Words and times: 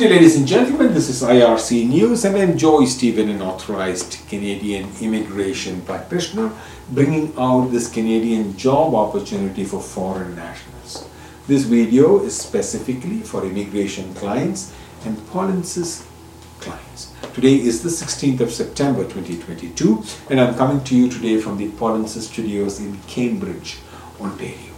day, 0.00 0.08
ladies 0.08 0.36
and 0.36 0.48
gentlemen. 0.48 0.94
This 0.94 1.10
is 1.10 1.20
IRC 1.22 1.86
News, 1.86 2.24
and 2.24 2.34
I'm 2.34 2.56
Joy 2.56 2.86
Stephen, 2.86 3.28
an 3.28 3.42
authorized 3.42 4.16
Canadian 4.30 4.90
immigration 4.98 5.82
practitioner, 5.82 6.52
bringing 6.88 7.34
out 7.36 7.66
this 7.66 7.92
Canadian 7.92 8.56
job 8.56 8.94
opportunity 8.94 9.62
for 9.62 9.78
foreign 9.78 10.34
nationals. 10.34 11.06
This 11.46 11.64
video 11.64 12.24
is 12.24 12.34
specifically 12.34 13.20
for 13.20 13.44
immigration 13.44 14.14
clients 14.14 14.72
and 15.04 15.18
Polinsys 15.18 16.06
clients. 16.60 17.12
Today 17.34 17.56
is 17.56 17.82
the 17.82 17.90
16th 17.90 18.40
of 18.40 18.52
September 18.52 19.02
2022, 19.02 20.02
and 20.30 20.40
I'm 20.40 20.54
coming 20.54 20.82
to 20.84 20.96
you 20.96 21.10
today 21.10 21.38
from 21.38 21.58
the 21.58 21.68
Polinsys 21.72 22.22
studios 22.22 22.80
in 22.80 22.96
Cambridge, 23.02 23.76
Ontario. 24.18 24.72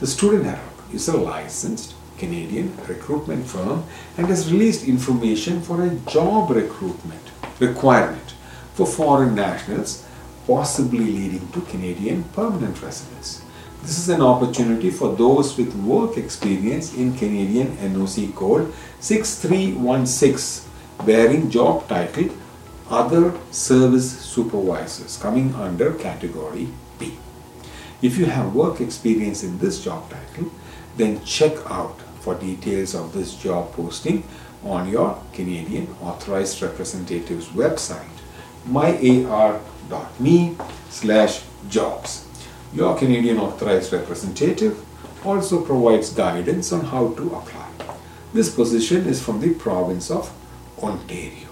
The 0.00 0.06
Student 0.06 0.46
Arab 0.46 0.94
is 0.94 1.06
a 1.06 1.18
licensed 1.18 1.97
Canadian 2.18 2.76
recruitment 2.86 3.46
firm 3.46 3.84
and 4.16 4.26
has 4.26 4.52
released 4.52 4.86
information 4.86 5.60
for 5.62 5.82
a 5.82 5.94
job 6.10 6.50
recruitment 6.50 7.22
requirement 7.60 8.34
for 8.74 8.86
foreign 8.86 9.34
nationals, 9.34 10.06
possibly 10.46 10.98
leading 10.98 11.48
to 11.52 11.60
Canadian 11.62 12.24
permanent 12.24 12.80
residence. 12.82 13.42
This 13.82 13.98
is 13.98 14.08
an 14.08 14.22
opportunity 14.22 14.90
for 14.90 15.14
those 15.14 15.56
with 15.56 15.74
work 15.76 16.16
experience 16.16 16.94
in 16.94 17.16
Canadian 17.16 17.76
NOC 17.76 18.34
code 18.34 18.72
6316 19.00 20.68
bearing 21.06 21.48
job 21.48 21.88
title 21.88 22.30
Other 22.90 23.32
Service 23.52 24.10
Supervisors 24.10 25.16
coming 25.16 25.54
under 25.54 25.92
category 25.92 26.68
B. 26.98 27.16
If 28.02 28.18
you 28.18 28.26
have 28.26 28.54
work 28.54 28.80
experience 28.80 29.44
in 29.44 29.58
this 29.58 29.82
job 29.82 30.10
title, 30.10 30.50
then 30.96 31.24
check 31.24 31.54
out 31.70 32.00
for 32.20 32.34
details 32.34 32.94
of 32.94 33.12
this 33.12 33.34
job 33.34 33.72
posting 33.72 34.22
on 34.64 34.88
your 34.88 35.20
Canadian 35.32 35.94
Authorized 36.02 36.60
Representative's 36.62 37.48
website 37.48 38.08
myar.me 38.68 40.56
slash 40.90 41.42
jobs. 41.68 42.26
Your 42.74 42.96
Canadian 42.98 43.38
Authorized 43.38 43.92
Representative 43.92 44.84
also 45.24 45.64
provides 45.64 46.10
guidance 46.12 46.72
on 46.72 46.84
how 46.84 47.14
to 47.14 47.34
apply. 47.34 47.68
This 48.32 48.54
position 48.54 49.06
is 49.06 49.22
from 49.22 49.40
the 49.40 49.54
province 49.54 50.10
of 50.10 50.30
Ontario. 50.82 51.48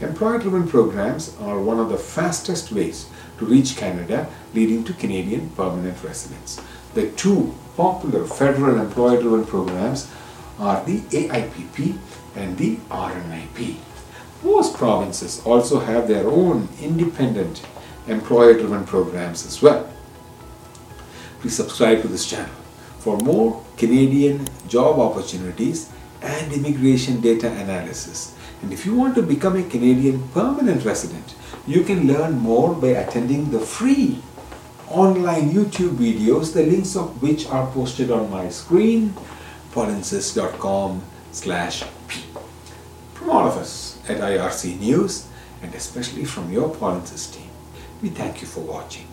Employer-driven 0.00 0.66
programs 0.66 1.36
are 1.40 1.60
one 1.60 1.78
of 1.78 1.88
the 1.88 1.96
fastest 1.96 2.72
ways 2.72 3.06
to 3.38 3.44
reach 3.46 3.76
Canada 3.76 4.26
leading 4.52 4.82
to 4.84 4.92
Canadian 4.94 5.50
permanent 5.50 6.02
residence. 6.02 6.60
The 6.94 7.10
two 7.12 7.54
popular 7.76 8.24
federal 8.26 8.78
employer-driven 8.78 9.46
programs 9.46 10.10
are 10.58 10.84
the 10.84 11.00
AIPP 11.00 11.98
and 12.36 12.58
the 12.58 12.76
RNIP. 12.90 13.76
Most 14.44 14.76
provinces 14.76 15.40
also 15.46 15.80
have 15.80 16.06
their 16.06 16.28
own 16.28 16.68
independent 16.80 17.62
employer-driven 18.08 18.84
programs 18.84 19.46
as 19.46 19.62
well. 19.62 19.88
Please 21.40 21.56
subscribe 21.56 22.02
to 22.02 22.08
this 22.08 22.28
channel 22.28 22.54
for 22.98 23.16
more 23.18 23.64
Canadian 23.76 24.46
job 24.68 24.98
opportunities 24.98 25.90
and 26.20 26.52
immigration 26.52 27.20
data 27.20 27.50
analysis. 27.50 28.34
And 28.62 28.72
if 28.72 28.86
you 28.86 28.94
want 28.94 29.14
to 29.16 29.22
become 29.22 29.56
a 29.56 29.62
Canadian 29.64 30.28
permanent 30.28 30.84
resident, 30.84 31.34
you 31.66 31.82
can 31.82 32.06
learn 32.06 32.38
more 32.38 32.74
by 32.74 32.88
attending 32.88 33.50
the 33.50 33.58
free 33.58 34.22
online 34.92 35.50
YouTube 35.50 35.96
videos, 35.96 36.52
the 36.52 36.64
links 36.64 36.96
of 36.96 37.22
which 37.22 37.46
are 37.46 37.66
posted 37.72 38.10
on 38.10 38.30
my 38.30 38.48
screen, 38.50 39.14
polinsys.com 39.72 41.02
slash 41.32 41.84
p. 42.08 42.20
From 43.14 43.30
all 43.30 43.46
of 43.46 43.56
us 43.56 43.98
at 44.08 44.18
IRC 44.18 44.78
News, 44.80 45.28
and 45.62 45.74
especially 45.74 46.24
from 46.24 46.52
your 46.52 46.74
Polinsys 46.74 47.32
team, 47.32 47.50
we 48.02 48.08
thank 48.10 48.40
you 48.40 48.46
for 48.46 48.60
watching. 48.60 49.06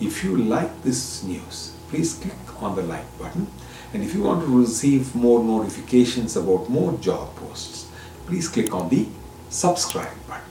If 0.00 0.24
you 0.24 0.36
like 0.36 0.82
this 0.82 1.22
news, 1.22 1.74
please 1.88 2.14
click 2.14 2.62
on 2.62 2.74
the 2.74 2.82
like 2.82 3.06
button. 3.18 3.46
And 3.94 4.02
if 4.02 4.14
you 4.14 4.22
want 4.22 4.44
to 4.44 4.58
receive 4.58 5.14
more 5.14 5.42
notifications 5.44 6.36
about 6.36 6.68
more 6.68 6.92
job 6.98 7.34
posts, 7.36 7.90
please 8.26 8.48
click 8.48 8.74
on 8.74 8.88
the 8.88 9.06
subscribe 9.48 10.26
button. 10.26 10.44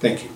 Thank 0.00 0.24
you. 0.24 0.30